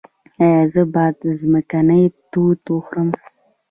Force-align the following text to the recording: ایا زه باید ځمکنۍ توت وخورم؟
ایا 0.41 0.59
زه 0.73 0.81
باید 0.93 1.15
ځمکنۍ 1.39 2.03
توت 2.31 2.61
وخورم؟ 2.69 3.09